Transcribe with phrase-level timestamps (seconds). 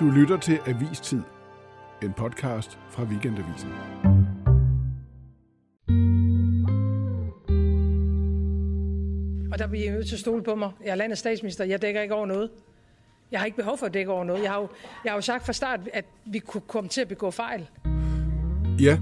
[0.00, 1.20] Du lytter til Avistid,
[2.02, 3.68] en podcast fra Weekendavisen.
[9.52, 10.70] Og der bliver I nødt til at stole på mig.
[10.84, 11.64] Jeg er landets statsminister.
[11.64, 12.50] Jeg dækker ikke over noget.
[13.30, 14.42] Jeg har ikke behov for at dække over noget.
[14.42, 14.68] Jeg har jo,
[15.04, 17.68] jeg har jo sagt fra start, at vi kunne komme til at begå fejl.
[18.80, 18.98] Ja,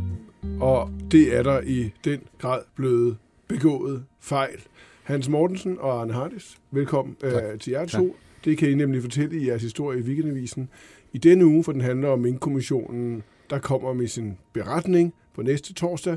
[0.61, 3.17] og det er der i den grad blevet
[3.49, 4.63] begået fejl.
[5.03, 8.07] Hans Mortensen og Arne Hardis, velkommen øh, til jer to.
[8.07, 8.28] Tak.
[8.45, 10.69] Det kan I nemlig fortælle i jeres historie i Weekendavisen.
[11.13, 15.75] I denne uge, for den handler om Mink-kommissionen, der kommer med sin beretning på næste
[15.75, 16.17] torsdag,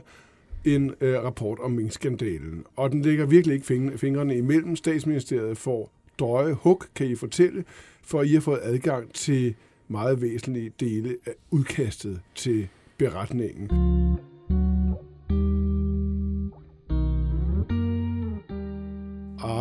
[0.65, 2.63] en øh, rapport om minkskandalen.
[2.75, 4.75] Og den ligger virkelig ikke fingrene imellem.
[4.75, 7.63] Statsministeriet får drøje hug, kan I fortælle,
[8.03, 9.55] for I har fået adgang til
[9.87, 13.69] meget væsentlige dele af udkastet til beretningen.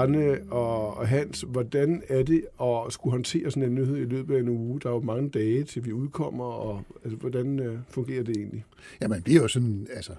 [0.03, 4.41] Arne og Hans, hvordan er det at skulle håndtere sådan en nyhed i løbet af
[4.41, 4.81] en uge?
[4.81, 8.65] Der er jo mange dage til vi udkommer, og altså, hvordan øh, fungerer det egentlig?
[9.01, 10.13] Ja, man bliver jo sådan, altså,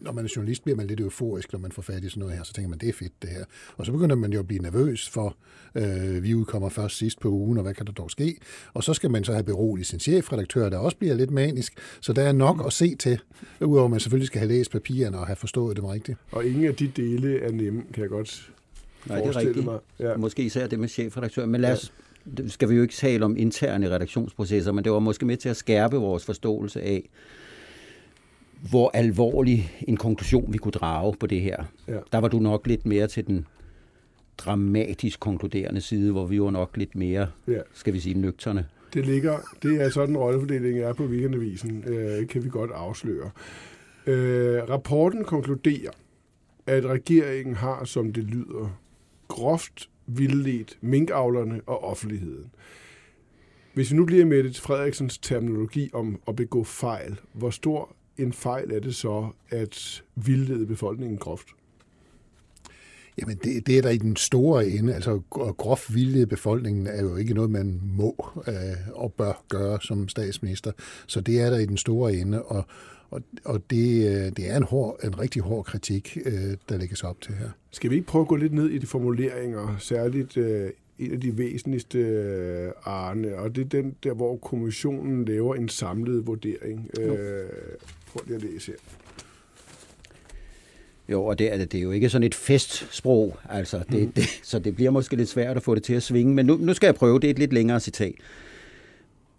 [0.00, 2.36] når man er journalist, bliver man lidt euforisk, når man får fat i sådan noget
[2.36, 2.42] her.
[2.42, 3.44] Så tænker man, det er fedt, det her.
[3.76, 5.36] Og så begynder man jo at blive nervøs for,
[5.74, 8.36] øh, vi udkommer først sidst på ugen, og hvad kan der dog ske?
[8.74, 11.74] Og så skal man så have beroliget sin chefredaktør, der også bliver lidt manisk.
[12.00, 13.20] Så der er nok at se til,
[13.60, 16.18] udover at man selvfølgelig skal have læst papirerne og have forstået dem rigtigt.
[16.30, 18.52] Og ingen af de dele er nemme, kan jeg godt
[19.06, 19.64] Nej, det er rigtigt.
[19.64, 19.78] Mig.
[19.98, 20.16] Ja.
[20.16, 21.46] Måske især det med chefredaktør.
[21.46, 21.92] Men lad os,
[22.38, 22.48] ja.
[22.48, 25.56] skal vi jo ikke tale om interne redaktionsprocesser, men det var måske med til at
[25.56, 27.08] skærpe vores forståelse af,
[28.70, 31.64] hvor alvorlig en konklusion vi kunne drage på det her.
[31.88, 31.98] Ja.
[32.12, 33.46] Der var du nok lidt mere til den
[34.38, 37.60] dramatisk konkluderende side, hvor vi var nok lidt mere, ja.
[37.74, 38.66] skal vi sige, nøgterne.
[38.94, 43.30] Det ligger, det er sådan en rollefordeling er på weekendavisen, øh, kan vi godt afsløre.
[44.06, 45.90] Øh, rapporten konkluderer,
[46.66, 48.78] at regeringen har, som det lyder,
[49.28, 52.50] groft vildledt minkavlerne og offentligheden.
[53.74, 58.32] Hvis vi nu bliver med det Frederiksens terminologi om at begå fejl, hvor stor en
[58.32, 61.48] fejl er det så at vildlede befolkningen groft?
[63.20, 64.94] Jamen, det, det er der i den store ende.
[64.94, 68.54] Altså, groft vildlede befolkningen er jo ikke noget, man må øh,
[68.92, 70.72] og bør gøre som statsminister.
[71.06, 72.64] Så det er der i den store ende, og,
[73.10, 77.04] og, og det, øh, det er en, hård, en rigtig hård kritik, øh, der lægges
[77.04, 77.48] op til her.
[77.70, 81.20] Skal vi ikke prøve at gå lidt ned i de formuleringer, særligt øh, en af
[81.20, 86.90] de væsentligste, øh, Arne, og det er den der, hvor kommissionen laver en samlet vurdering.
[87.00, 87.16] Øh,
[88.06, 89.07] prøv lige at læse her.
[91.12, 94.12] Jo, og det er, det er jo ikke sådan et festsprog, altså det, mm.
[94.12, 96.56] det, så det bliver måske lidt svært at få det til at svinge, men nu,
[96.56, 98.14] nu skal jeg prøve, det er et lidt længere citat.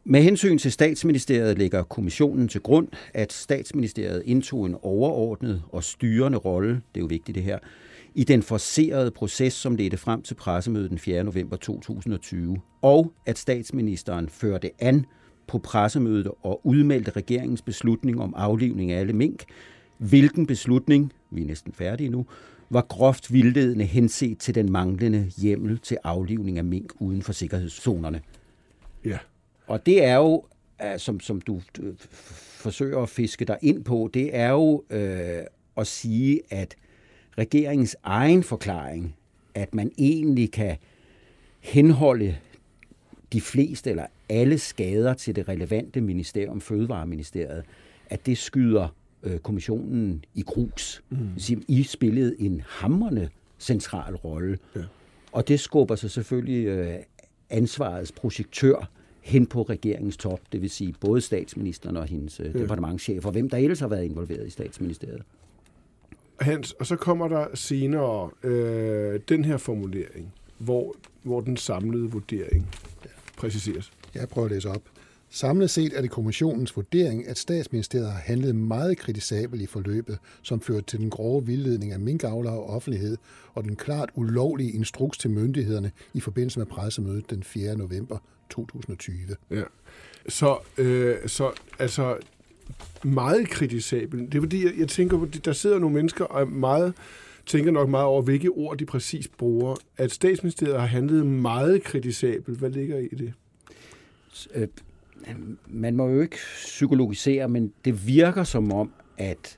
[0.04, 6.38] Med hensyn til statsministeriet lægger kommissionen til grund, at statsministeriet indtog en overordnet og styrende
[6.38, 7.60] rolle, det er jo vigtigt det her,
[8.16, 11.24] i den forserede proces, som ledte frem til pressemødet den 4.
[11.24, 15.06] november 2020, og at statsministeren førte an
[15.48, 19.44] på pressemødet og udmeldte regeringens beslutning om aflivning af alle mink,
[19.98, 22.26] hvilken beslutning, vi er næsten færdige nu,
[22.70, 28.22] var groft vildledende henset til den manglende hjemmel til aflivning af mink uden for sikkerhedszonerne.
[29.06, 29.18] Ja.
[29.68, 30.44] Og det er jo,
[30.98, 31.62] som, som du
[32.60, 35.44] forsøger at fiske dig ind på, det er jo øh,
[35.78, 36.76] at sige, at
[37.38, 39.16] regeringens egen forklaring,
[39.56, 40.78] at man egentlig kan
[41.60, 42.38] henholde
[43.34, 47.64] de fleste eller alle skader til det relevante ministerium, Fødevareministeriet,
[48.10, 51.04] at det skyder øh, kommissionen i grus.
[51.10, 51.30] Mm.
[51.68, 54.58] I spillede en hammerne central rolle.
[54.76, 54.82] Ja.
[55.32, 56.96] Og det skubber sig selvfølgelig øh,
[57.50, 58.90] ansvarets projektør
[59.22, 62.60] hen på regeringens top, det vil sige både statsministeren og hendes øh, ja.
[62.60, 65.22] departementchef, og hvem der ellers har været involveret i statsministeriet.
[66.40, 72.68] Hans, og så kommer der senere øh, den her formulering, hvor, hvor den samlede vurdering
[73.38, 73.92] præciseres.
[74.16, 74.82] Jeg prøver at læse op.
[75.30, 80.62] Samlet set er det kommissionens vurdering, at statsministeriet har handlet meget kritisabelt i forløbet, som
[80.62, 83.18] førte til den grove vildledning af minkavlere og offentlighed,
[83.54, 87.78] og den klart ulovlige instruks til myndighederne i forbindelse med pressemødet den 4.
[87.78, 88.18] november
[88.50, 89.16] 2020.
[89.52, 89.64] Ja.
[90.28, 92.18] Så, øh, så altså,
[93.04, 94.20] meget kritisabel.
[94.20, 96.94] Det er fordi, jeg, jeg tænker, der sidder nogle mennesker og er meget
[97.46, 99.76] tænker nok meget over, hvilke ord de præcis bruger.
[99.98, 102.60] At statsministeriet har handlet meget kritisabelt.
[102.60, 103.34] Hvad ligger i det?
[105.68, 109.58] Man må jo ikke psykologisere, men det virker som om, at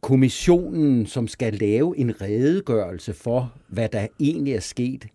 [0.00, 5.06] kommissionen, som skal lave en redegørelse for, hvad der egentlig er sket,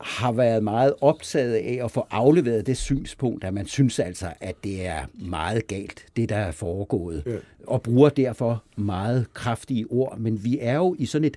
[0.00, 4.64] har været meget optaget af at få afleveret det synspunkt, at man synes altså, at
[4.64, 7.36] det er meget galt, det der er foregået, ja.
[7.66, 10.18] og bruger derfor meget kraftige ord.
[10.18, 11.36] Men vi er jo i sådan et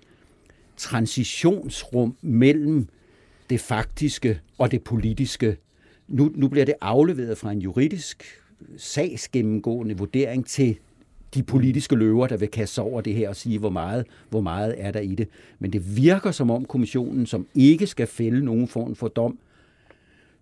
[0.78, 2.88] transitionsrum mellem
[3.50, 5.58] det faktiske og det politiske
[6.08, 8.24] nu, nu bliver det afleveret fra en juridisk
[8.62, 10.78] øh, sagsgennemgående vurdering til
[11.34, 14.76] de politiske løver, der vil kaste over det her og sige, hvor meget, hvor meget
[14.78, 15.28] er der i det.
[15.60, 19.38] Men det virker som om kommissionen, som ikke skal fælde nogen form for dom,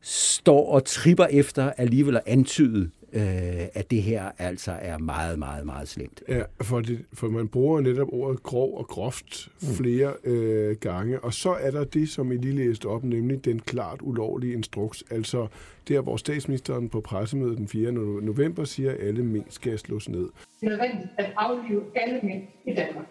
[0.02, 5.66] står og tripper efter alligevel at antyde, øh, at det her altså er meget, meget,
[5.66, 6.24] meget slemt.
[6.30, 11.34] Ja, for, det, for man bruger netop ordet grov og groft flere øh, gange, og
[11.34, 15.48] så er der det, som I lige læste op, nemlig den klart ulovlige instruks, altså
[15.88, 17.92] der, hvor statsministeren på pressemødet den 4.
[17.92, 20.30] november siger, at alle mink skal slås ned.
[20.62, 23.08] Det er nødvendigt at aflive alle mink i Danmark.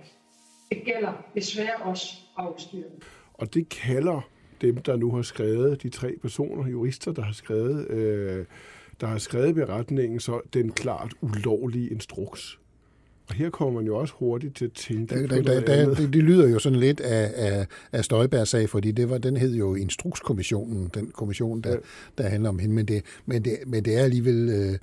[0.70, 2.06] Det gælder desværre også
[2.37, 2.87] afstyrene.
[3.34, 4.28] Og det kalder
[4.60, 8.44] dem, der nu har skrevet, de tre personer, jurister, der har skrevet, øh,
[9.00, 12.58] der har skrevet beretningen, så den klart ulovlige instruks.
[13.28, 15.96] Og her kommer man jo også hurtigt til at tænke på der, der, andet.
[15.96, 19.36] det, det lyder jo sådan lidt af, af, af Støjbergs sag, fordi det var, den
[19.36, 21.76] hed jo Instrukskommissionen, den kommission, der, Ja.
[22.18, 22.74] der handler om hende.
[22.74, 24.48] Men det, men det, men det er alligevel...
[24.48, 24.78] Øh,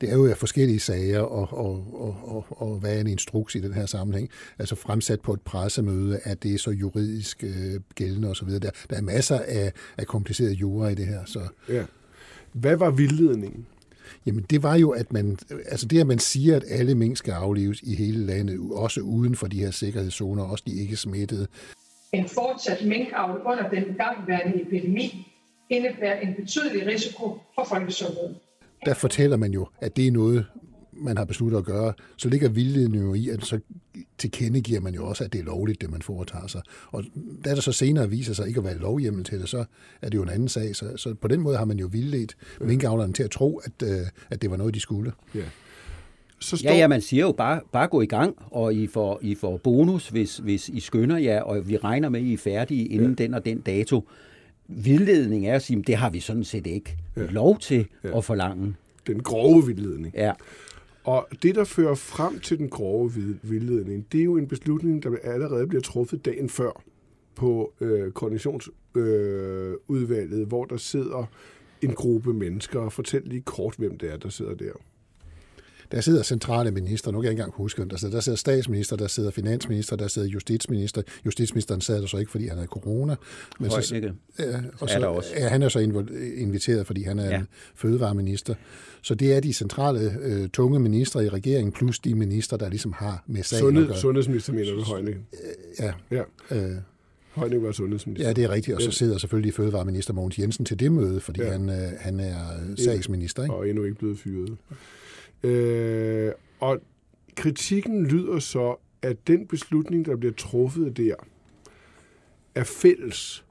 [0.00, 3.54] det er jo af forskellige sager, og, og, og, og, og hvad er en instruks
[3.54, 4.30] i den her sammenhæng?
[4.58, 8.48] Altså fremsat på et pressemøde, at det er så juridisk øh, gældende osv.
[8.48, 11.40] Der, der er masser af, af komplicerede jura i det her, så...
[11.68, 11.84] Ja.
[12.52, 13.66] Hvad var vildledningen?
[14.26, 15.38] Jamen det var jo, at man,
[15.68, 19.36] altså det, at man siger, at alle mink skal aflives i hele landet, også uden
[19.36, 21.46] for de her sikkerhedszoner, også de ikke smittede,
[22.12, 25.26] En fortsat minkavl under den gangværende epidemi
[25.70, 28.34] indebærer en betydelig risiko for folkesundheden.
[28.86, 30.46] der fortæller man jo, at det er noget,
[31.00, 31.92] man har besluttet at gøre.
[32.16, 33.60] Så ligger vildledningen jo i, at så
[34.18, 36.62] tilkendegiver man jo også, at det er lovligt, det man foretager sig.
[36.86, 37.04] Og
[37.44, 39.64] da der så senere viser sig ikke at være lovhjemmel til det, så
[40.02, 40.76] er det jo en anden sag.
[40.76, 44.06] Så, så på den måde har man jo vildledt minkavlerne til at tro, at, øh,
[44.30, 45.12] at det var noget, de skulle.
[45.34, 45.40] Ja.
[46.38, 49.18] Så står, Ja, ja, man siger jo bare, bare gå i gang, og I får,
[49.22, 52.38] I får bonus, hvis, hvis I skynder jer, og vi regner med, at I er
[52.38, 53.24] færdige inden ja.
[53.24, 54.08] den og den dato.
[54.68, 57.22] Vildledning er at sige, det har vi sådan set ikke ja.
[57.22, 58.18] lov til ja.
[58.18, 58.74] at forlange.
[59.06, 60.14] den grove vildledning.
[60.14, 60.32] Ja.
[61.04, 63.12] Og det, der fører frem til den grove
[63.42, 66.82] vildledning, det er jo en beslutning, der allerede bliver truffet dagen før
[67.34, 71.24] på øh, koordinationsudvalget, øh, hvor der sidder
[71.82, 72.88] en gruppe mennesker.
[72.88, 74.72] Fortæl lige kort, hvem det er, der sidder der.
[75.92, 78.14] Der sidder centrale minister, nu kan jeg ikke engang huske, der sidder.
[78.14, 81.02] Der sidder statsminister, der sidder finansminister, der sidder justitsminister.
[81.26, 83.16] Justitsministeren sad der så ikke, fordi han havde corona.
[83.60, 84.16] Men så, Højnække.
[84.38, 84.44] ja,
[84.78, 85.30] og Er så, der også.
[85.36, 85.78] Ja, han er så
[86.36, 87.38] inviteret, fordi han er ja.
[87.38, 88.54] En fødevareminister.
[89.02, 92.92] Så det er de centrale øh, tunge ministre i regeringen, plus de minister, der ligesom
[92.92, 93.96] har med sagen at Sundhed, gøre.
[93.96, 95.14] sundhedsminister mener du, Højne.
[95.80, 96.70] Ja, Ja, øh,
[97.30, 98.26] Højne var sundhedsminister.
[98.28, 98.76] ja, det er rigtigt.
[98.76, 101.50] Og så sidder selvfølgelig fødevareminister Mogens Jensen til det møde, fordi Ja.
[101.52, 102.36] han, øh, han er
[102.70, 103.42] øh, sagsminister.
[103.42, 103.54] Ikke?
[103.54, 104.56] og endnu ikke blevet fyret.
[105.42, 106.80] Øh, og
[107.36, 111.14] kritikken lyder så, at den beslutning, der bliver truffet der,
[112.54, 113.44] er fælles,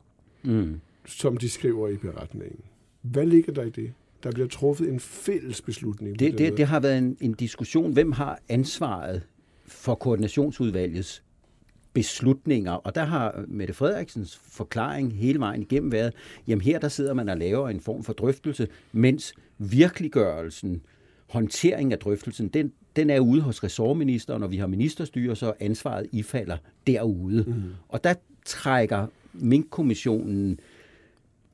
[0.44, 0.80] Mm.
[1.06, 2.59] som de skriver i beretningen.
[3.01, 3.94] Hvad ligger der i det?
[4.24, 6.19] Der bliver truffet en fælles beslutning.
[6.19, 7.94] Det, det, det har været en, en diskussion.
[7.94, 9.21] Hvem har ansvaret
[9.68, 11.24] for koordinationsudvalgets
[11.94, 12.71] beslutninger?
[12.71, 16.13] Og der har Mette Frederiksens forklaring hele vejen igennem været,
[16.47, 20.81] jamen her der sidder man og laver en form for drøftelse, mens virkeliggørelsen,
[21.29, 26.07] håndtering af drøftelsen, den, den er ude hos ressortministeren, og vi har ministerstyre, så ansvaret
[26.11, 27.43] ifalder derude.
[27.47, 27.63] Mm.
[27.89, 28.13] Og der
[28.45, 30.59] trækker Mink-kommissionen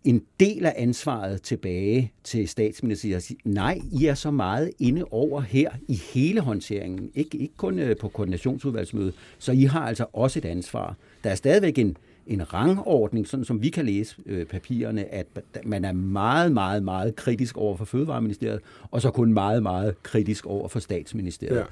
[0.04, 5.04] en del af ansvaret tilbage til statsministeren og sige, nej, I er så meget inde
[5.12, 10.06] over her i hele håndteringen, ikke, ikke kun øh, på koordinationsudvalgsmødet, så I har altså
[10.14, 10.96] også et ansvar.
[11.24, 15.28] Der er stadigvæk en, en rangordning, sådan som vi kan læse øh, papirerne, at
[15.66, 18.60] man er meget, meget, meget kritisk over for Fødevareministeriet,
[18.92, 21.58] og så kun meget, meget kritisk over for statsministeriet.
[21.58, 21.64] Ja.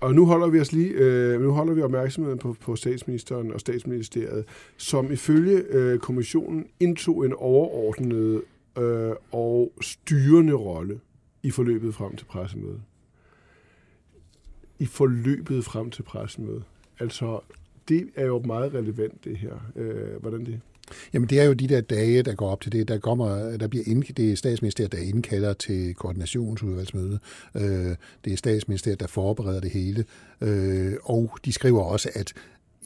[0.00, 3.60] Og nu holder vi os lige, øh, nu holder vi opmærksomheden på, på statsministeren og
[3.60, 4.44] statsministeriet,
[4.76, 8.42] som ifølge øh, kommissionen indtog en overordnet
[8.78, 11.00] øh, og styrende rolle
[11.42, 12.80] i forløbet frem til pressemødet.
[14.78, 16.62] I forløbet frem til pressemødet.
[17.00, 17.40] Altså,
[17.88, 19.70] det er jo meget relevant, det her.
[19.76, 20.60] Øh, hvordan det?
[21.12, 22.88] Jamen, det er jo de der dage, der går op til det.
[22.88, 27.18] Der, kommer, der bliver ind, det er statsministeriet, der indkalder til koordinationsudvalgsmøde.
[27.56, 30.04] Øh, det er statsministeriet, der forbereder det hele.
[30.40, 32.32] Øh, og de skriver også, at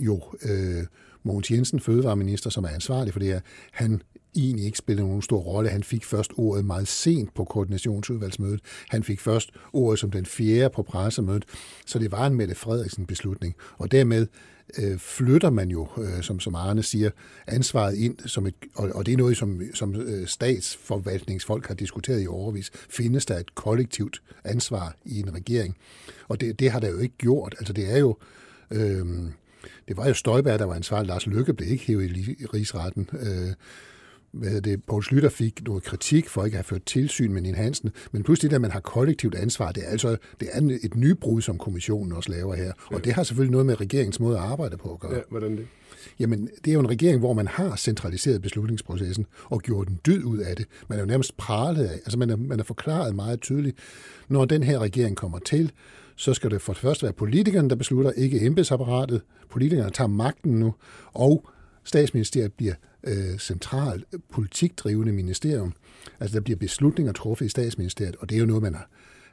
[0.00, 0.84] jo, øh,
[1.22, 3.40] Mogens Jensen, fødevareminister, som er ansvarlig for det her,
[3.72, 4.02] han
[4.36, 5.70] egentlig ikke spillede nogen stor rolle.
[5.70, 8.60] Han fik først ordet meget sent på koordinationsudvalgsmødet.
[8.88, 11.44] Han fik først ordet som den fjerde på pressemødet.
[11.86, 13.54] Så det var en Mette Frederiksen beslutning.
[13.78, 14.26] Og dermed
[14.78, 17.10] øh, flytter man jo, øh, som, som Arne siger,
[17.46, 22.22] ansvaret ind, som et, og, og det er noget, som, som øh, statsforvaltningsfolk har diskuteret
[22.22, 22.70] i overvis.
[22.90, 25.76] Findes der et kollektivt ansvar i en regering?
[26.28, 27.54] Og det, det har der jo ikke gjort.
[27.58, 28.16] Altså det er jo...
[28.70, 29.06] Øh,
[29.88, 31.08] det var jo Støjberg, der var ansvarlig.
[31.08, 33.08] Lars Løkke blev ikke hævet i rigsretten.
[33.12, 33.54] Øh,
[34.32, 37.54] hvad det, Poul Slytter fik noget kritik for ikke at have ført tilsyn med Nien
[37.54, 40.96] Hansen, men pludselig det, at man har kollektivt ansvar, det er altså det er et
[40.96, 42.72] nybrud, som kommissionen også laver her.
[42.86, 42.98] Og ja.
[42.98, 45.14] det har selvfølgelig noget med regeringens måde at arbejde på at gøre.
[45.14, 45.66] Ja, hvordan det?
[46.20, 50.24] Jamen, det er jo en regering, hvor man har centraliseret beslutningsprocessen og gjort en dyd
[50.24, 50.66] ud af det.
[50.88, 53.76] Man er jo nærmest pralet af, altså man er, man er forklaret meget tydeligt,
[54.28, 55.72] når den her regering kommer til,
[56.20, 59.22] så skal det for det første være politikerne, der beslutter, ikke embedsapparatet.
[59.50, 60.74] Politikerne tager magten nu,
[61.12, 61.48] og
[61.84, 62.74] statsministeriet bliver
[63.04, 65.72] øh, central politikdrivende ministerium.
[66.20, 68.88] Altså der bliver beslutninger truffet i statsministeriet, og det er jo noget, man har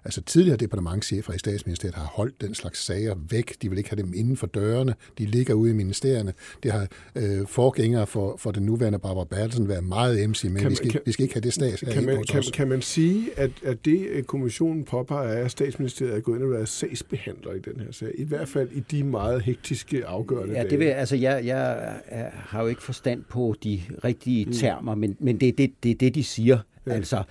[0.06, 3.62] Altså tidligere departementchefer i statsministeriet har holdt den slags sager væk.
[3.62, 4.96] De vil ikke have dem inden for dørene.
[5.18, 6.34] De ligger ude i ministerierne.
[6.64, 10.70] Det har øh, forgængere for, for den nuværende Barbara Bertelsen været meget MC med.
[10.70, 13.30] vi, skal, kan, vi skal ikke have det stats kan, man, kan, kan man sige,
[13.38, 17.54] at, at det øh, kommissionen påpeger er, at statsministeriet er gået ind og været sagsbehandler
[17.54, 18.12] i den her sag?
[18.16, 22.32] I hvert fald i de meget hektiske afgørende Ja, det vil, altså jeg, jeg, jeg
[22.34, 24.54] har jo ikke forstand på de rigtige mm.
[24.54, 26.60] termer, men, men det er det, det, det, de siger.
[26.88, 26.92] Ja.
[26.92, 27.24] Altså,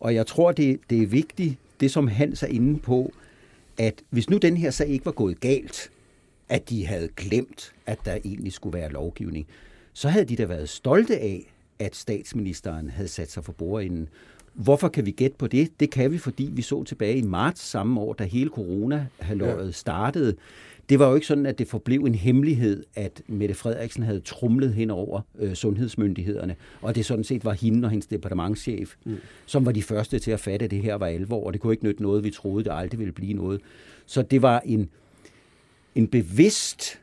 [0.00, 3.12] og jeg tror, det, det er vigtigt, det, som Hans er inde på,
[3.78, 5.90] at hvis nu den her sag ikke var gået galt,
[6.48, 9.46] at de havde glemt, at der egentlig skulle være lovgivning,
[9.92, 11.51] så havde de da været stolte af,
[11.82, 14.08] at statsministeren havde sat sig for bordenden.
[14.54, 15.80] Hvorfor kan vi gætte på det?
[15.80, 19.70] Det kan vi, fordi vi så tilbage i marts samme år, da hele corona ja.
[19.70, 20.36] startede,
[20.88, 24.74] det var jo ikke sådan, at det forblev en hemmelighed, at Mette Frederiksen havde trumlet
[24.74, 29.16] hen over øh, sundhedsmyndighederne, og det sådan set var hende og hendes departementschef, mm.
[29.46, 31.72] som var de første til at fatte, at det her var alvor, og det kunne
[31.72, 33.60] ikke nytte noget, vi troede, det aldrig ville blive noget.
[34.06, 34.90] Så det var en,
[35.94, 37.00] en bevidst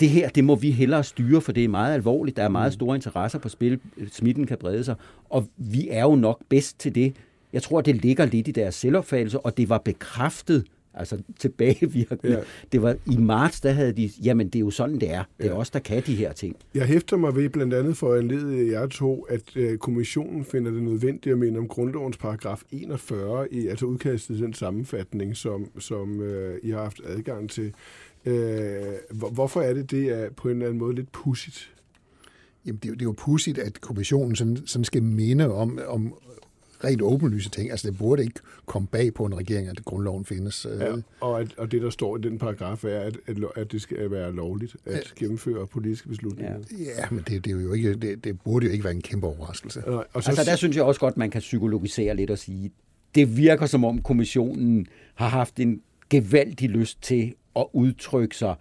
[0.00, 2.36] det her, det må vi hellere styre, for det er meget alvorligt.
[2.36, 2.74] Der er meget mm.
[2.74, 3.80] store interesser på spil.
[4.12, 4.94] Smitten kan brede sig,
[5.30, 7.14] og vi er jo nok bedst til det.
[7.52, 10.64] Jeg tror, det ligger lidt i deres selvopfattelse, og det var bekræftet
[10.98, 12.32] altså tilbagevirkende.
[12.32, 12.38] Ja.
[12.72, 15.24] Det var i marts, der havde de, jamen det er jo sådan, det er.
[15.38, 15.56] Det er ja.
[15.56, 16.56] os, der kan de her ting.
[16.74, 20.70] Jeg hæfter mig ved blandt andet for at lede jer to, at øh, kommissionen finder
[20.70, 25.70] det nødvendigt at minde om grundlovens paragraf 41, i, altså udkastet til den sammenfatning, som,
[25.78, 27.74] som øh, I har haft adgang til.
[28.28, 28.94] Øh,
[29.32, 31.74] hvorfor er det, det er på en eller anden måde lidt pudsigt?
[32.66, 35.78] Jamen, det er, jo, det er jo pudsigt, at kommissionen sådan, sådan skal minde om,
[35.86, 36.14] om
[36.84, 37.70] rent åbenlyse ting.
[37.70, 40.66] Altså, det burde ikke komme bag på en regering, at grundloven findes.
[40.66, 40.80] Øh.
[40.80, 43.82] Ja, og, at, og det, der står i den paragraf, er, at, at, at det
[43.82, 45.00] skal være lovligt at ja.
[45.16, 46.58] gennemføre politiske beslutninger.
[46.78, 49.02] Ja, ja men det, det, er jo ikke, det, det burde jo ikke være en
[49.02, 49.82] kæmpe overraskelse.
[49.86, 52.70] Nej, og så, altså, der synes jeg også godt, man kan psykologisere lidt og sige,
[53.14, 58.54] det virker som om kommissionen har haft en gevaldig lyst til at udtrykke sig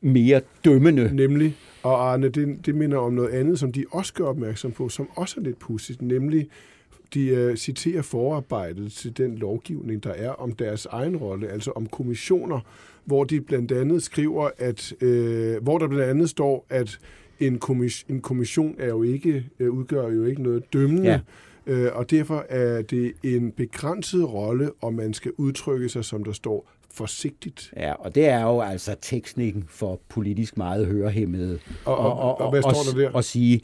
[0.00, 1.14] mere dømmende.
[1.14, 4.88] Nemlig, og Arne, det, det minder om noget andet, som de også gør opmærksom på,
[4.88, 6.48] som også er lidt pudsigt, nemlig
[7.14, 11.86] de uh, citerer forarbejdet til den lovgivning, der er om deres egen rolle, altså om
[11.86, 12.60] kommissioner,
[13.04, 16.98] hvor de blandt andet skriver, at uh, hvor der blandt andet står, at
[17.40, 21.20] en, kommis, en kommission er jo ikke uh, udgør jo ikke noget dømmende,
[21.66, 21.88] ja.
[21.88, 26.32] uh, og derfor er det en begrænset rolle, om man skal udtrykke sig, som der
[26.32, 27.72] står, forsigtigt.
[27.76, 31.58] Ja, og det er jo altså teknikken for politisk meget hørehæmmede.
[31.84, 33.16] Og, og, og, og hvad står der der?
[33.18, 33.60] At sige,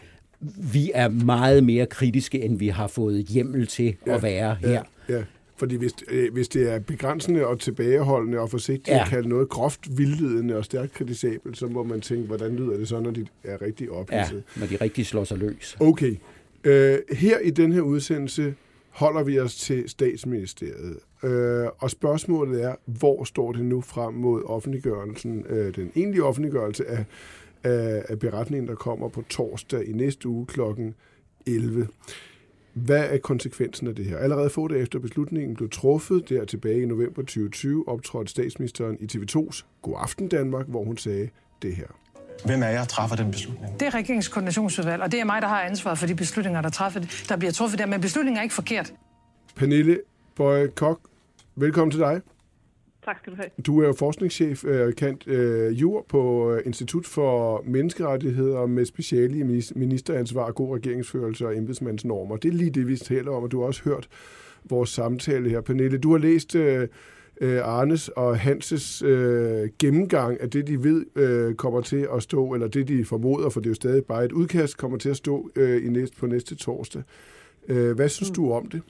[0.73, 4.71] vi er meget mere kritiske, end vi har fået hjemmel til ja, at være her.
[4.71, 5.25] Ja, ja.
[5.57, 9.03] Fordi hvis, øh, hvis det er begrænsende og tilbageholdende og forsigtigt ja.
[9.03, 12.89] at kalde noget groft vildledende og stærkt kritisabelt, så må man tænke, hvordan lyder det
[12.89, 14.43] så, når de er rigtig ophidset?
[14.57, 15.77] Ja, når de rigtig slår sig løs.
[15.81, 16.17] Okay.
[16.65, 18.55] Øh, her i den her udsendelse
[18.95, 20.99] holder vi os til statsministeriet.
[21.23, 26.87] Øh, og spørgsmålet er, hvor står det nu frem mod offentliggørelsen, øh, den egentlige offentliggørelse
[26.87, 27.05] af
[27.65, 30.61] af, af beretningen, der kommer på torsdag i næste uge kl.
[31.47, 31.89] 11.
[32.73, 34.19] Hvad er konsekvensen af det her?
[34.19, 39.05] Allerede få dage efter beslutningen blev truffet, der tilbage i november 2020, optrådte statsministeren i
[39.05, 41.29] TV2's God Aften Danmark, hvor hun sagde
[41.63, 42.04] det her.
[42.45, 43.81] Hvem er jeg, der træffer den beslutning?
[43.81, 47.01] Det er regeringskoordinationsudvalg, og det er mig, der har ansvaret for de beslutninger, der, træffer,
[47.29, 47.87] der bliver truffet der.
[47.87, 48.93] Men beslutningen er ikke forkert.
[49.57, 50.01] Pernille
[50.37, 51.01] Bøje Kok,
[51.57, 52.21] velkommen til dig.
[53.05, 53.49] Tak skal du have.
[53.67, 59.39] Du er jo forskningschef, øh, kendt øh, jur på øh, Institut for Menneskerettigheder med speciale
[59.39, 62.37] i ministeransvar, god regeringsførelse og embedsmandsnormer.
[62.37, 64.09] Det er lige det, vi taler om, og du har også hørt
[64.65, 65.61] vores samtale her.
[65.61, 66.89] Pernille, du har læst øh,
[67.41, 72.55] øh Arnes og Hanses øh, gennemgang af det, de ved øh, kommer til at stå,
[72.55, 75.17] eller det, de formoder, for det er jo stadig bare et udkast, kommer til at
[75.17, 77.03] stå øh, i næste, på næste torsdag.
[77.69, 78.35] Øh, hvad synes mm.
[78.35, 78.83] du om det?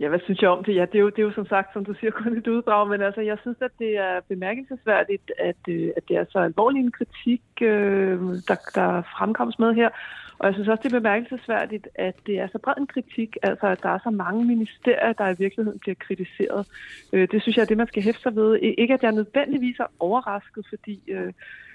[0.00, 0.74] Ja, hvad synes jeg om det?
[0.74, 2.88] Ja, det er jo, det er jo som sagt, som du siger, kun et uddrag,
[2.88, 6.80] men altså, jeg synes, at det er bemærkelsesværdigt, at, øh, at det er så alvorlig
[6.80, 9.90] en kritik, øh, der, der fremkommes med her.
[10.38, 13.66] Og jeg synes også, det er bemærkelsesværdigt, at det er så bred en kritik, altså
[13.66, 16.68] at der er så mange ministerier, der i virkeligheden bliver kritiseret.
[17.12, 18.56] Øh, det synes jeg er det, man skal hæfte sig ved.
[18.56, 21.32] Ikke at jeg nødvendigvis er overrasket, fordi øh,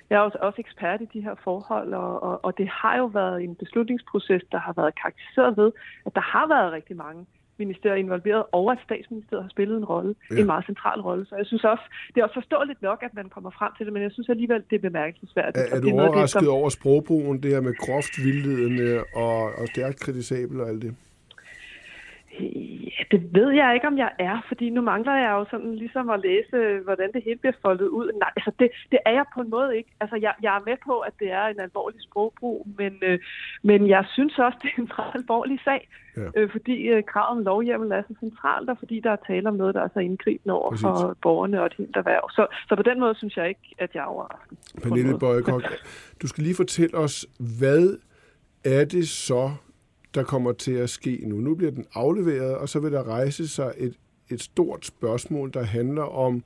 [0.09, 3.05] jeg er også, også ekspert i de her forhold, og, og, og det har jo
[3.05, 5.71] været en beslutningsproces, der har været karakteriseret ved,
[6.05, 7.25] at der har været rigtig mange
[7.57, 10.35] ministerier involveret, og at statsministeriet har spillet en rolle, ja.
[10.35, 11.25] en meget central rolle.
[11.25, 11.83] Så jeg synes også,
[12.15, 14.63] det er også forståeligt nok, at man kommer frem til det, men jeg synes alligevel,
[14.69, 15.57] det er bemærkelsesværdigt.
[15.57, 16.57] Er, er du det er overrasket det, som...
[16.57, 20.95] over sprogbrugen, det her med groft vildledende og, og stærkt kritisabel og alt det?
[22.39, 26.09] Ja, det ved jeg ikke, om jeg er, fordi nu mangler jeg jo sådan ligesom
[26.09, 28.11] at læse, hvordan det hele bliver foldet ud.
[28.19, 29.89] Nej, altså det, det er jeg på en måde ikke.
[29.99, 33.19] Altså jeg, jeg er med på, at det er en alvorlig sprogbrug, men, øh,
[33.63, 36.21] men jeg synes også, det er en ret alvorlig sag, ja.
[36.35, 39.55] øh, fordi øh, kravet om lovhjemmel er så centralt, og fordi der er tale om
[39.55, 40.83] noget, der er så indgribende over Præcis.
[40.83, 42.29] for borgerne og et helt erhverv.
[42.31, 44.57] Så, så på den måde synes jeg ikke, at jeg er overrasket.
[44.83, 45.63] Pernille Bøjekok,
[46.21, 47.25] du skal lige fortælle os,
[47.59, 47.97] hvad
[48.65, 49.51] er det så,
[50.15, 51.35] der kommer til at ske nu.
[51.35, 53.93] Nu bliver den afleveret, og så vil der rejse sig et,
[54.29, 56.43] et stort spørgsmål, der handler om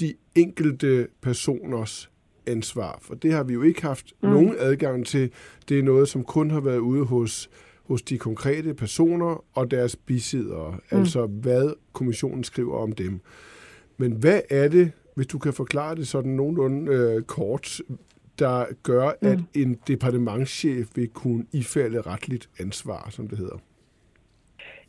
[0.00, 2.10] de enkelte personers
[2.46, 2.98] ansvar.
[3.02, 4.28] For det har vi jo ikke haft mm.
[4.28, 5.30] nogen adgang til.
[5.68, 7.50] Det er noget, som kun har været ude hos,
[7.84, 10.70] hos de konkrete personer og deres bisiddere.
[10.70, 10.98] Mm.
[10.98, 13.20] Altså hvad kommissionen skriver om dem.
[13.96, 17.80] Men hvad er det, hvis du kan forklare det sådan nogenlunde øh, kort,
[18.44, 19.60] der gør, at mm.
[19.62, 23.58] en departementschef vil kunne ifalde retligt ansvar, som det hedder?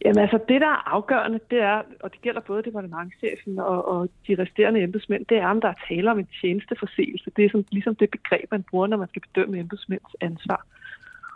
[0.05, 4.09] Jamen altså, det der er afgørende, det er, og det gælder både departementchefen og, og
[4.27, 7.31] de resterende embedsmænd, det er, om der er tale om en tjenesteforseelse.
[7.35, 10.65] Det er sådan, ligesom det begreb, man bruger, når man skal bedømme embedsmænds ansvar.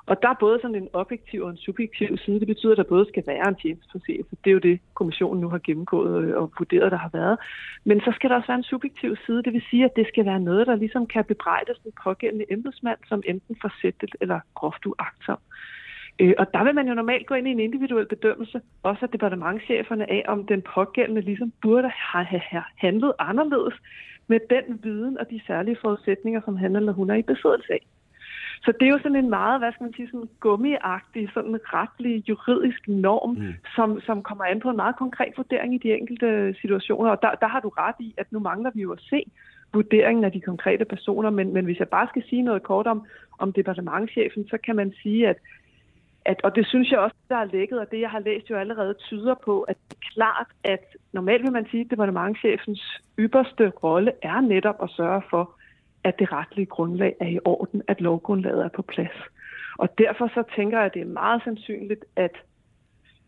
[0.07, 2.39] Og der er både sådan en objektiv og en subjektiv side.
[2.39, 4.35] Det betyder, at der både skal være en tjenesteforseelse.
[4.43, 7.37] Det er jo det, kommissionen nu har gennemgået øh, og vurderet, der har været.
[7.83, 9.43] Men så skal der også være en subjektiv side.
[9.43, 12.99] Det vil sige, at det skal være noget, der ligesom kan bebrejdes den pågældende embedsmand,
[13.07, 15.39] som enten forsættet eller groft uagtsom.
[16.19, 19.09] Øh, og der vil man jo normalt gå ind i en individuel bedømmelse, også af
[19.09, 22.41] departementcheferne af, om den pågældende ligesom burde have
[22.77, 23.73] handlet anderledes
[24.27, 27.81] med den viden og de særlige forudsætninger, som han eller hun er i besiddelse af.
[28.65, 32.29] Så det er jo sådan en meget, hvad skal man sige, sådan gummiagtig, sådan retlig,
[32.29, 33.53] juridisk norm, mm.
[33.75, 37.09] som, som kommer an på en meget konkret vurdering i de enkelte situationer.
[37.11, 39.23] Og der, der har du ret i, at nu mangler vi jo at se
[39.73, 43.05] vurderingen af de konkrete personer, men, men hvis jeg bare skal sige noget kort om,
[43.39, 45.37] om departementchefen, så kan man sige, at
[46.27, 48.55] at, og det synes jeg også, der er lækket, og det jeg har læst jo
[48.55, 53.69] allerede tyder på, at det er klart, at normalt vil man sige, at departementchefens ypperste
[53.69, 55.56] rolle er netop at sørge for,
[56.03, 59.17] at det retlige grundlag er i orden, at lovgrundlaget er på plads.
[59.77, 62.31] Og derfor så tænker jeg, at det er meget sandsynligt, at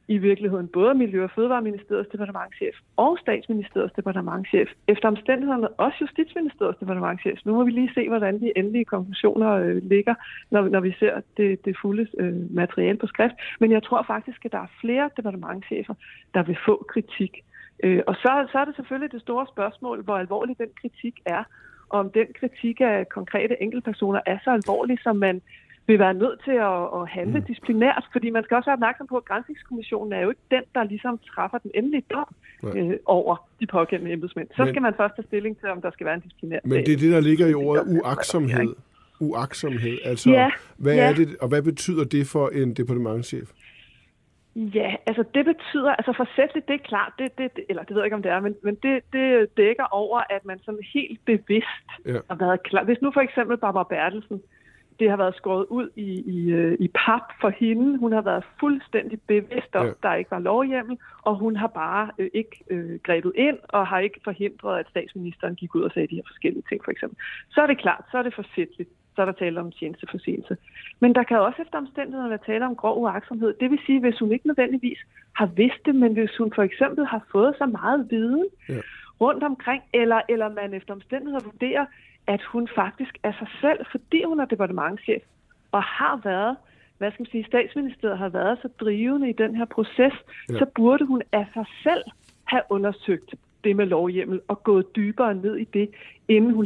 [0.08, 7.38] i virkeligheden både Miljø- og Fødevareministeriets departementchef og Statsministeriets departementchef, efter omstændighederne også Justitsministeriets departementchef.
[7.46, 10.16] Nu må vi lige se, hvordan de endelige konklusioner øh, ligger,
[10.52, 13.36] når, når vi ser det, det fulde øh, materiale på skrift.
[13.60, 15.94] Men jeg tror faktisk, at der er flere departementchefer,
[16.34, 17.34] der vil få kritik.
[17.84, 21.44] Øh, og så, så er det selvfølgelig det store spørgsmål, hvor alvorlig den kritik er,
[21.90, 25.42] om den kritik af konkrete enkeltpersoner er så alvorlig, som man
[25.88, 27.46] vil være nødt til at, at handle mm.
[27.46, 30.84] disciplinært, fordi man skal også være opmærksom på, at Grænsningskommissionen er jo ikke den, der
[30.84, 32.30] ligesom træffer den endelige dom
[32.76, 34.48] øh, over de pågældende embedsmænd.
[34.56, 36.86] Så men, skal man først tage stilling til, om der skal være en disciplinær Men
[36.86, 38.76] det er det, der ligger i ordet uaksomhed.
[39.22, 41.10] Uaksomhed, altså ja, hvad ja.
[41.10, 43.50] er det, og hvad betyder det for en departementchef?
[44.60, 48.06] Ja, altså det betyder, altså forsætteligt, det er klart, det, det, eller det ved jeg
[48.06, 51.88] ikke, om det er, men, men det, det dækker over, at man sådan helt bevidst
[52.06, 52.20] ja.
[52.30, 52.84] har været klar.
[52.84, 54.42] Hvis nu for eksempel Barbara Bertelsen,
[55.00, 57.98] det har været skåret ud i, i, øh, i pap for hende.
[57.98, 59.92] Hun har været fuldstændig bevidst om, ja.
[60.04, 64.00] der ikke var lovhjemmel, og hun har bare øh, ikke øh, grebet ind og har
[64.00, 67.18] ikke forhindret, at statsministeren gik ud og sagde de her forskellige ting, for eksempel.
[67.50, 70.58] Så er det klart, så er det forsætteligt så er der tale om tjenesteforseelse.
[71.00, 73.54] Men der kan også efter omstændighederne være tale om grov uaksomhed.
[73.62, 75.00] Det vil sige, hvis hun ikke nødvendigvis
[75.36, 78.82] har vidst det, men hvis hun for eksempel har fået så meget viden ja.
[79.22, 81.86] rundt omkring, eller, eller man efter omstændigheder vurderer,
[82.28, 85.24] at hun faktisk er sig selv, fordi hun er departementchef,
[85.72, 86.58] og har været,
[86.98, 90.14] hvad skal man sige, statsministeriet har været så drivende i den her proces,
[90.50, 90.58] ja.
[90.60, 92.04] så burde hun af sig selv
[92.44, 95.90] have undersøgt det med lovhjemmel og gået dybere ned i det,
[96.28, 96.66] inden hun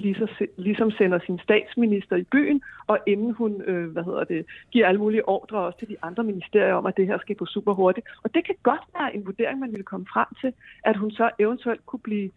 [0.57, 4.99] ligesom, sender sin statsminister i byen, og inden hun øh, hvad hedder det, giver alle
[4.99, 8.07] mulige ordre også til de andre ministerier om, at det her skal gå super hurtigt.
[8.23, 10.53] Og det kan godt være en vurdering, man ville komme frem til,
[10.83, 12.29] at hun så eventuelt kunne blive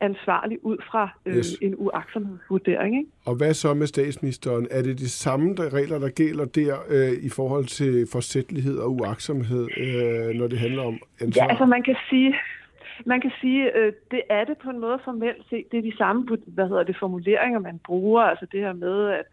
[0.00, 1.58] ansvarlig ud fra øh, yes.
[1.62, 2.98] en uaksomhedsvurdering.
[2.98, 3.10] Ikke?
[3.24, 4.66] Og hvad så med statsministeren?
[4.70, 8.92] Er det de samme der regler, der gælder der øh, i forhold til forsættelighed og
[8.92, 11.44] uaksomhed, øh, når det handler om ansvar?
[11.44, 12.34] Ja, altså man kan sige,
[13.06, 15.72] man kan sige, øh, det er det på en måde formelt set.
[15.72, 18.22] Det er de samme hvad hedder det, formuleringer, man bruger.
[18.22, 19.24] Altså det her med, at,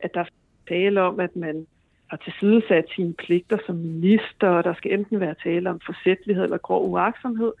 [0.00, 0.24] at der er
[0.68, 1.66] tale om, at man
[2.10, 6.58] har tilsidesat sine pligter som minister, og der skal enten være tale om forsætlighed eller
[6.58, 7.52] grov uaksomhed.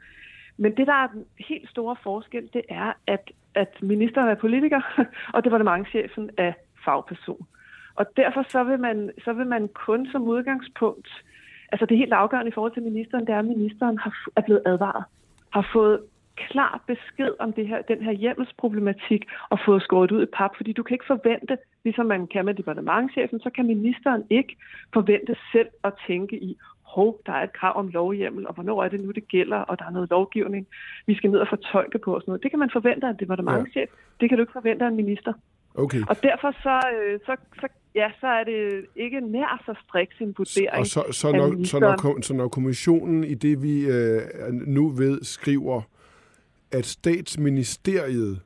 [0.56, 4.80] Men det, der er den helt store forskel, det er, at, at ministeren er politiker,
[5.34, 6.52] og departementchefen er
[6.84, 7.46] fagperson.
[7.94, 11.08] Og derfor så vil, man, så vil man kun som udgangspunkt,
[11.72, 14.62] altså det helt afgørende i forhold til ministeren, det er, at ministeren har, er blevet
[14.66, 15.04] advaret,
[15.50, 16.00] har fået
[16.36, 20.72] klar besked om det her, den her hjemmelsproblematik og fået skåret ud i pap, fordi
[20.72, 24.56] du kan ikke forvente, ligesom man kan med departementchefen, så kan ministeren ikke
[24.92, 26.56] forvente selv at tænke i,
[26.94, 29.78] hov, der er et krav om lovhjemmel, og hvornår er det nu, det gælder, og
[29.78, 30.66] der er noget lovgivning,
[31.06, 32.42] vi skal ned og fortolke på og sådan noget.
[32.42, 33.96] Det kan man forvente af en departementchef, ja.
[34.20, 35.32] det kan du ikke forvente af en minister.
[35.74, 36.02] Okay.
[36.10, 40.34] Og derfor så, øh, så, så, ja, så er det ikke nær så striks en
[40.38, 40.80] vurdering.
[40.80, 44.22] Og så, så, når, så, når, så når kommissionen i det, vi øh,
[44.52, 45.82] nu ved, skriver,
[46.72, 48.40] at statsministeriet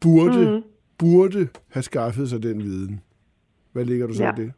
[0.00, 0.62] burde, mm.
[0.98, 3.00] burde have skaffet sig den viden.
[3.72, 4.32] Hvad ligger du så ja.
[4.32, 4.52] i det?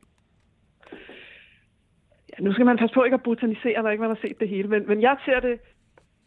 [2.28, 4.48] Ja, nu skal man passe på ikke at botanisere, når ikke man har set det
[4.48, 5.58] hele, men, men jeg ser det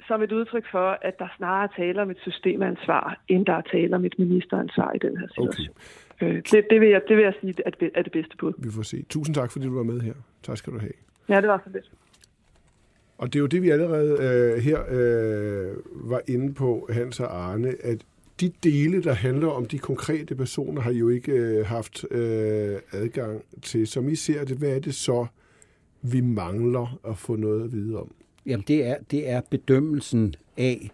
[0.08, 3.96] som et udtryk for, at der snarere taler om et systemansvar, end der er tale
[3.96, 5.76] om et ministeransvar i den her situation.
[6.22, 6.36] Okay.
[6.36, 8.54] Øh, det, det, vil jeg, det vil jeg sige at er det bedste bud.
[8.58, 9.06] Vi får se.
[9.10, 10.14] Tusind tak, fordi du var med her.
[10.44, 10.94] Tak skal du have.
[11.30, 11.92] Ja, det var så lidt.
[13.18, 17.38] Og det er jo det, vi allerede øh, her øh, var inde på, Hans og
[17.38, 18.06] Arne, at
[18.40, 23.42] de dele, der handler om de konkrete personer, har jo ikke øh, haft øh, adgang
[23.62, 23.88] til.
[23.88, 25.26] Som I ser det, hvad er det så,
[26.02, 28.12] vi mangler at få noget at vide om?
[28.46, 30.92] Jamen, det er, det er bedømmelsen af,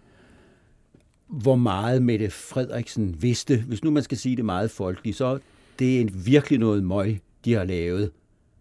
[1.27, 3.63] hvor meget Mette Frederiksen vidste.
[3.67, 5.39] Hvis nu man skal sige det meget folkeligt, så
[5.79, 8.11] det er virkelig noget møg, de har lavet.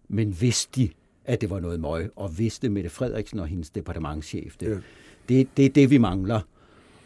[0.08, 0.88] Men vidste de,
[1.24, 4.68] at det var noget møg, og vidste Mette Frederiksen og hendes departementchef det.
[4.68, 4.76] Ja.
[5.28, 6.40] Det, det er det, vi mangler.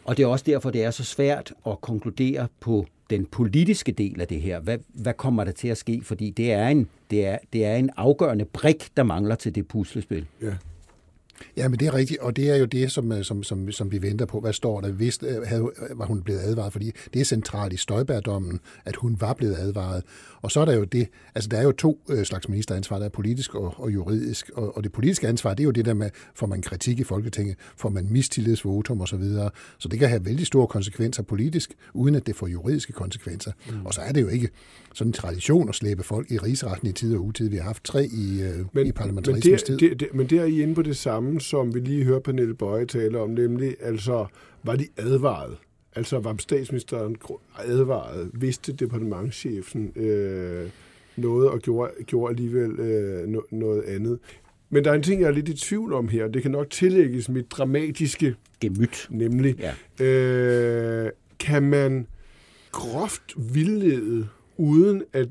[0.05, 4.21] Og det er også derfor, det er så svært at konkludere på den politiske del
[4.21, 4.59] af det her.
[4.59, 6.01] Hvad, hvad kommer der til at ske?
[6.03, 9.67] Fordi det er en, det er, det er en afgørende brik, der mangler til det
[9.67, 10.25] puslespil.
[10.41, 10.53] Ja.
[11.57, 13.91] Ja, men det er rigtigt, og det er jo det, som, øh, som, som, som
[13.91, 14.39] vi venter på.
[14.39, 14.91] Hvad står der?
[14.91, 19.17] Hvis øh, havde, var hun blevet advaret, fordi det er centralt i Støjbærdommen, at hun
[19.19, 20.03] var blevet advaret.
[20.41, 23.05] Og så er der jo det, altså der er jo to øh, slags ministeransvar, der
[23.05, 25.93] er politisk og, og juridisk, og, og det politiske ansvar, det er jo det der
[25.93, 29.49] med, får man kritik i Folketinget, får man mistillidsvotum og så videre.
[29.77, 33.51] Så det kan have vældig store konsekvenser politisk, uden at det får juridiske konsekvenser.
[33.69, 33.85] Mm.
[33.85, 34.49] Og så er det jo ikke
[34.93, 37.49] sådan en tradition at slæbe folk i rigsretten i tid og utid.
[37.49, 39.77] Vi har haft tre i, men, i parlamentarismens tid.
[39.77, 42.53] Det, det, men der er I inde på det samme, som vi lige hørte Pernille
[42.53, 44.25] Bøje tale om, nemlig, altså,
[44.63, 45.57] var de advaret?
[45.95, 47.15] Altså, var statsministeren
[47.57, 48.31] advaret?
[48.33, 50.69] Vidste departementchefen øh,
[51.15, 54.19] noget og gjorde, gjorde alligevel øh, no, noget andet?
[54.69, 56.27] Men der er en ting, jeg er lidt i tvivl om her.
[56.27, 59.07] Det kan nok tillægges mit dramatiske gemyt.
[59.09, 60.05] Nemlig, ja.
[60.05, 62.07] øh, kan man
[62.71, 65.29] groft vildlede, uden at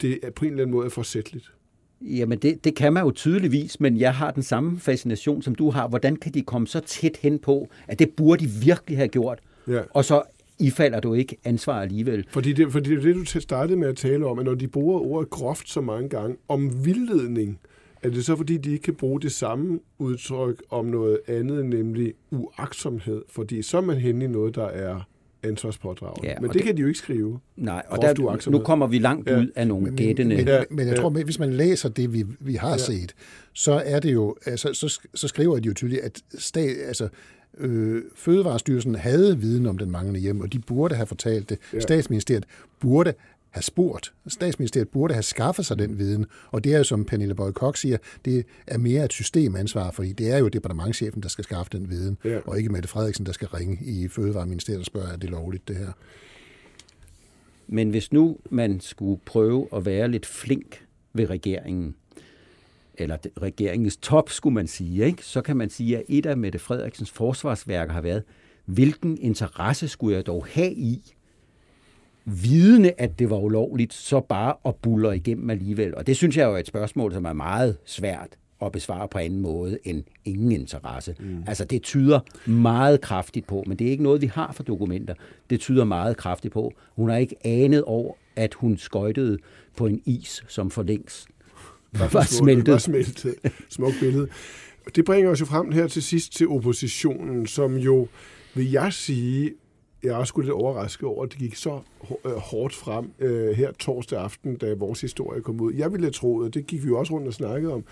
[0.00, 1.52] det er på en eller anden måde er forsætteligt?
[2.00, 5.70] Jamen, det, det kan man jo tydeligvis, men jeg har den samme fascination, som du
[5.70, 5.88] har.
[5.88, 9.38] Hvordan kan de komme så tæt hen på, at det burde de virkelig have gjort,
[9.68, 9.80] ja.
[9.90, 10.22] og så
[10.60, 12.26] ifalder du ikke ansvar alligevel.
[12.30, 14.68] Fordi det, fordi det er det, du startede med at tale om, at når de
[14.68, 17.58] bruger ordet groft så mange gange om vildledning,
[18.02, 22.14] er det så fordi, de ikke kan bruge det samme udtryk om noget andet, nemlig
[22.30, 23.22] uaksomhed?
[23.28, 25.00] Fordi så er man henne i noget, der er
[25.48, 26.28] ansvarspådragende.
[26.28, 27.40] Ja, men det, det kan de jo ikke skrive.
[27.56, 29.38] Nej, og der, nu kommer vi langt ja.
[29.38, 30.36] ud af nogle gættende.
[30.36, 32.76] Men, men, men jeg tror, at hvis man læser det, vi, vi har ja.
[32.76, 33.14] set,
[33.52, 37.08] så er det jo, altså, så, så skriver de jo tydeligt, at stat, altså,
[37.58, 41.58] øh, Fødevarestyrelsen havde viden om den manglende hjem, og de burde have fortalt det.
[41.72, 41.80] Ja.
[41.80, 42.44] Statsministeriet
[42.80, 43.14] burde
[43.50, 44.12] have spurgt.
[44.26, 47.76] Statsministeriet burde have skaffet sig den viden, og det er jo, som Pernille Bøje Kok
[47.76, 51.90] siger, det er mere et systemansvar, fordi det er jo departementchefen, der skal skaffe den
[51.90, 52.38] viden, ja.
[52.46, 55.76] og ikke Mette Frederiksen, der skal ringe i Fødevareministeriet og spørge, er det lovligt det
[55.76, 55.92] her?
[57.66, 61.94] Men hvis nu man skulle prøve at være lidt flink ved regeringen,
[62.94, 65.24] eller regeringens top, skulle man sige, ikke?
[65.24, 68.22] så kan man sige, at et af Mette Frederiksens forsvarsværker har været,
[68.64, 71.14] hvilken interesse skulle jeg dog have i,
[72.28, 75.94] vidende, at det var ulovligt, så bare at buller igennem alligevel.
[75.94, 78.28] Og det synes jeg jo er et spørgsmål, som er meget svært
[78.62, 81.14] at besvare på anden måde end ingen interesse.
[81.20, 81.42] Mm.
[81.46, 85.14] Altså det tyder meget kraftigt på, men det er ikke noget, vi har for dokumenter.
[85.50, 86.72] Det tyder meget kraftigt på.
[86.96, 89.38] Hun har ikke anet over, at hun skøjtede
[89.76, 91.28] på en is, som for længst
[91.92, 92.72] var, var smeltet.
[92.72, 93.34] Var smeltet.
[93.68, 94.28] Smukt billede.
[94.96, 98.08] Det bringer os jo frem her til sidst til oppositionen, som jo,
[98.54, 99.50] vil jeg sige,
[100.02, 101.80] jeg er også lidt overrasket over, at det gik så
[102.24, 105.72] øh, hårdt frem øh, her torsdag aften, da vores historie kom ud.
[105.74, 107.84] Jeg ville have troet, og det gik vi jo også rundt og snakkede om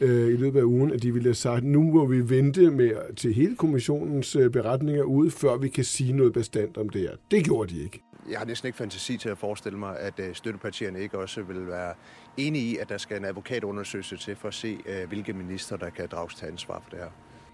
[0.00, 3.14] øh, i løbet af ugen, at de ville have sagt, nu må vi vente med
[3.16, 7.16] til hele kommissionens øh, beretninger ude, før vi kan sige noget bestandt om det her.
[7.30, 8.02] Det gjorde de ikke.
[8.30, 11.66] Jeg har næsten ikke fantasi til at forestille mig, at øh, støttepartierne ikke også vil
[11.66, 11.94] være
[12.36, 15.90] enige i, at der skal en advokatundersøgelse til for at se, øh, hvilke minister, der
[15.90, 17.10] kan drages til ansvar for det her.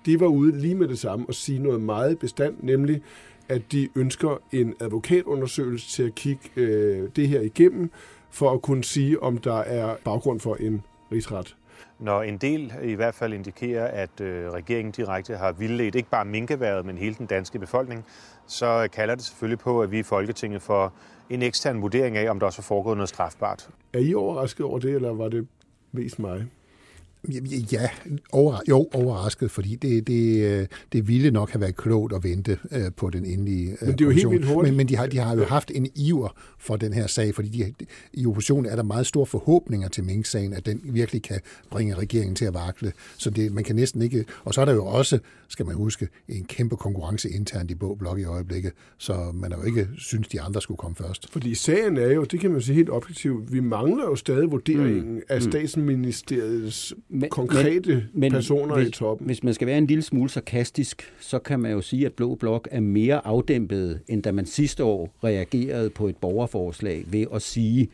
[0.07, 3.03] de var ude lige med det samme og sige noget meget bestandt, nemlig
[3.53, 7.91] at de ønsker en advokatundersøgelse til at kigge øh, det her igennem,
[8.31, 11.57] for at kunne sige, om der er baggrund for en rigsret.
[11.99, 16.25] Når en del i hvert fald indikerer, at øh, regeringen direkte har vildledt ikke bare
[16.25, 18.05] minkeværet, men hele den danske befolkning,
[18.47, 20.93] så kalder det selvfølgelig på, at vi i Folketinget får
[21.31, 23.69] en ekstern vurdering af, om der også er foregået noget strafbart.
[23.93, 25.49] Er I overrasket over det, eller var det
[25.93, 26.47] mest mig?
[27.73, 27.89] Ja,
[28.33, 32.59] over, jo, overrasket, fordi det, det, øh, det ville nok have været klogt at vente
[32.73, 34.73] øh, på den endelige Men det er jo helt vildt hurtigt.
[34.73, 37.49] Men, men de, har, de har jo haft en iver for den her sag, fordi
[37.49, 41.95] de, i oppositionen er der meget store forhåbninger til Mink-sagen, at den virkelig kan bringe
[41.95, 42.93] regeringen til at vakle.
[43.19, 44.25] Så det, man kan næsten ikke...
[44.45, 47.95] Og så er der jo også, skal man huske, en kæmpe konkurrence internt i Blå
[47.95, 51.33] Blok i øjeblikket, så man har jo ikke synes, de andre skulle komme først.
[51.33, 55.15] Fordi sagen er jo, det kan man sige helt objektivt, vi mangler jo stadig vurderingen
[55.15, 55.23] mm.
[55.29, 59.27] af statsministeriets men, konkrete men, men personer hvis, i toppen.
[59.27, 62.35] Hvis man skal være en lille smule sarkastisk, så kan man jo sige, at Blå
[62.35, 67.43] Blok er mere afdæmpet, end da man sidste år reagerede på et borgerforslag ved at
[67.43, 67.89] sige,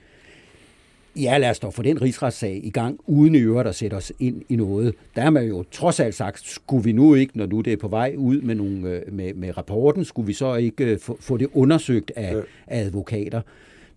[1.17, 4.13] ja, lad os dog få den rigsretssag i gang, uden i øvrigt at sætte os
[4.19, 4.95] ind i noget.
[5.17, 7.77] Der har man jo trods alt sagt, skulle vi nu ikke, når nu det er
[7.77, 11.17] på vej ud med, nogle, øh, med, med rapporten, skulle vi så ikke øh, få,
[11.21, 12.41] få det undersøgt af, ja.
[12.67, 13.41] af advokater.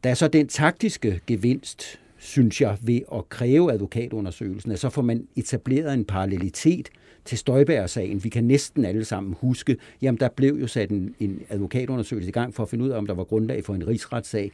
[0.04, 5.02] Der er så den taktiske gevinst, synes jeg, ved at kræve advokatundersøgelsen, at så får
[5.02, 6.90] man etableret en parallelitet
[7.26, 8.24] til Støjbær-sagen.
[8.24, 12.32] Vi kan næsten alle sammen huske, jamen der blev jo sat en, en advokatundersøgelse i
[12.32, 14.52] gang for at finde ud af, om der var grundlag for en rigsretssag.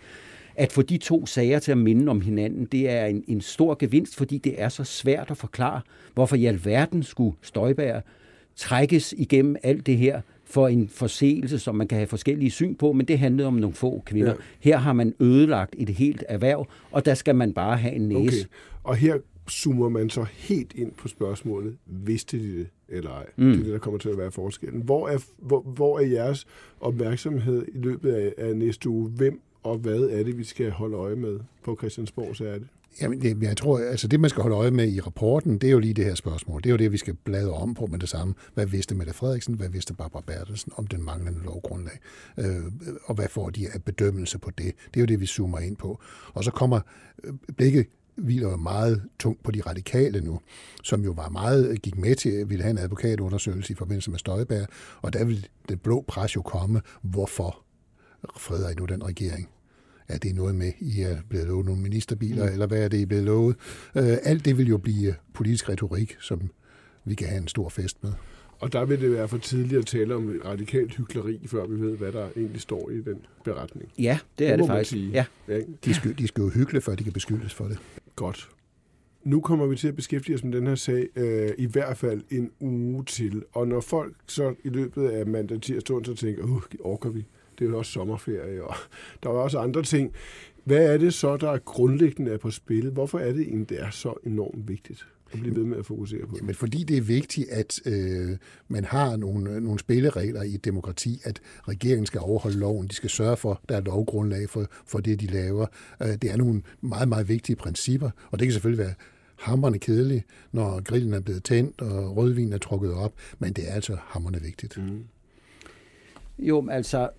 [0.56, 3.76] At få de to sager til at minde om hinanden, det er en, en stor
[3.80, 5.82] gevinst, fordi det er så svært at forklare,
[6.14, 8.00] hvorfor i alverden skulle Støjbær
[8.56, 12.92] trækkes igennem alt det her for en forseelse, som man kan have forskellige syn på,
[12.92, 14.32] men det handlede om nogle få kvinder.
[14.32, 14.36] Ja.
[14.60, 18.20] Her har man ødelagt et helt erhverv, og der skal man bare have en næse.
[18.20, 18.54] Okay.
[18.84, 19.18] Og her
[19.50, 23.26] zoomer man så helt ind på spørgsmålet, vidste de det eller ej?
[23.36, 23.46] Mm.
[23.46, 24.82] Det er det, der kommer til at være forskellen.
[24.82, 26.48] Hvor er, hvor, hvor er jeres
[26.80, 29.10] opmærksomhed i løbet af, af næste uge?
[29.10, 32.68] Hvem og hvad er det, vi skal holde øje med på Christiansborg, så er det?
[33.02, 35.72] Jamen, det, jeg tror, altså det, man skal holde øje med i rapporten, det er
[35.72, 36.64] jo lige det her spørgsmål.
[36.64, 38.34] Det er jo det, vi skal bladre om på med det samme.
[38.54, 39.54] Hvad vidste Mette Frederiksen?
[39.54, 42.00] Hvad vidste Barbara Bertelsen om den manglende lovgrundlag?
[42.38, 42.64] Øh,
[43.06, 44.66] og hvad får de af bedømmelse på det?
[44.94, 46.00] Det er jo det, vi zoomer ind på.
[46.34, 46.80] Og så kommer
[47.24, 50.40] øh, blikket hviler jo meget tungt på de radikale nu,
[50.84, 54.12] som jo var meget, øh, gik med til at ville have en advokatundersøgelse i forbindelse
[54.12, 54.66] med Støjbær,
[55.02, 57.64] og der vil det blå pres jo komme, hvorfor
[58.38, 59.50] freder I nu den regering?
[60.08, 62.52] Er det noget med, I er blevet lovet nogle ministerbiler, mm.
[62.52, 63.56] eller hvad er det, I er blevet lovet?
[63.96, 66.50] Øh, alt det vil jo blive politisk retorik, som
[67.06, 68.12] vi kan have en stor fest med.
[68.60, 71.98] Og der vil det være for tidligt at tale om radikalt hykleri, før vi ved,
[71.98, 73.92] hvad der egentlig står i den beretning.
[74.00, 74.92] Ja, det er det, det faktisk.
[74.92, 75.12] Sige.
[75.12, 75.26] Ja.
[75.86, 77.78] De, skal, de skal jo hykle, før de kan beskyldes for det.
[78.16, 78.50] Godt.
[79.24, 82.22] Nu kommer vi til at beskæftige os med den her sag øh, i hvert fald
[82.30, 83.44] en uge til.
[83.52, 87.26] Og når folk så i løbet af mandag, tirsdag, onsdag tænker, uh, orker vi?
[87.60, 88.76] Det er jo også sommerferie, og
[89.24, 90.14] der er også andre ting.
[90.64, 92.90] Hvad er det så, der er grundlæggende er på spil?
[92.90, 95.08] Hvorfor er det egentlig, det er så enormt vigtigt?
[95.34, 96.42] at blive ved med at fokusere på det?
[96.42, 101.20] Jamen, fordi det er vigtigt, at øh, man har nogle, nogle spilleregler i et demokrati,
[101.24, 105.00] at regeringen skal overholde loven, de skal sørge for, at der er lovgrundlag for, for
[105.00, 105.66] det, de laver.
[106.02, 108.94] Øh, det er nogle meget, meget vigtige principper, og det kan selvfølgelig være
[109.36, 113.74] hammerne kedeligt, når grillen er blevet tændt og rødvin er trukket op, men det er
[113.74, 114.78] altså hammerne vigtigt.
[114.78, 115.04] Mm.
[116.40, 117.10] Jo, altså,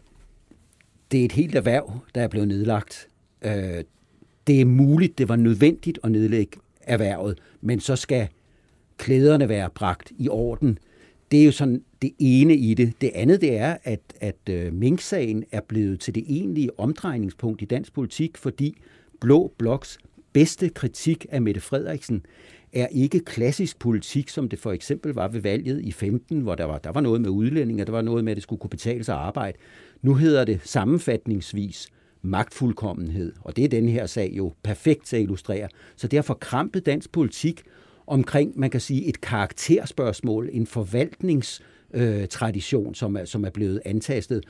[1.12, 3.08] det er et helt erhverv, der er blevet nedlagt.
[3.42, 3.84] Øh,
[4.46, 8.28] det er muligt, det var nødvendigt at nedlægge erhvervet, men så skal
[8.98, 10.78] klæderne være bragt i orden.
[11.30, 12.92] Det er jo sådan det ene i det.
[13.00, 17.64] Det andet det er, at, at øh, Mink-sagen er blevet til det egentlige omdrejningspunkt i
[17.64, 18.78] dansk politik, fordi
[19.20, 19.98] Blå Bloks
[20.32, 22.26] bedste kritik af Mette Frederiksen
[22.72, 26.64] er ikke klassisk politik, som det for eksempel var ved valget i 15, hvor der
[26.64, 29.04] var, der var noget med udlændinge, der var noget med, at det skulle kunne betale
[29.04, 29.58] sig at arbejde.
[30.02, 31.88] Nu hedder det sammenfatningsvis
[32.22, 35.68] magtfuldkommenhed, og det er den her sag jo perfekt til at illustrere.
[35.96, 37.62] Så det har forkrampet dansk politik
[38.06, 44.44] omkring, man kan sige, et karakterspørgsmål, en forvaltningstradition, øh, som, er, som er blevet antastet.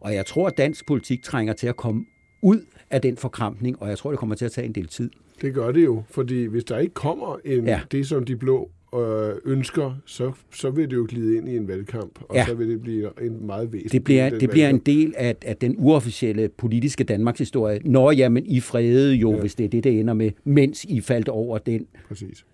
[0.00, 2.04] Og jeg tror, at dansk politik trænger til at komme
[2.44, 5.10] ud af den forkrampning, og jeg tror, det kommer til at tage en del tid.
[5.40, 7.80] Det gør det jo, fordi hvis der ikke kommer en, ja.
[7.92, 11.68] det, som de blå øh, ønsker, så, så vil det jo glide ind i en
[11.68, 12.46] valgkamp, og ja.
[12.46, 15.56] så vil det blive en meget væsentlig Det bliver, det bliver en del af, af
[15.56, 17.80] den uofficielle politiske Danmarks historie.
[17.84, 19.40] Når jamen, I fredede jo, ja.
[19.40, 21.86] hvis det er det, det ender med, mens I faldt over den.
[22.08, 22.44] Præcis.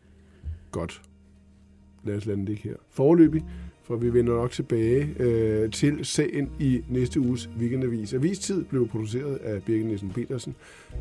[0.70, 1.02] Godt.
[2.04, 2.74] Lad os lande det her.
[2.90, 3.42] Forløbig,
[3.90, 8.14] for vi vender nok tilbage øh, til sagen i næste uges weekendavis.
[8.14, 10.54] Avistid blev produceret af Birgit Nielsen Petersen.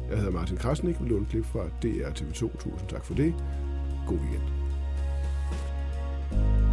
[0.10, 2.58] Jeg hedder Martin Krasnik, vi lånte klip fra DR TV2.
[2.58, 3.34] Tusind tak for det.
[4.08, 4.44] God weekend.
[6.32, 6.69] thank you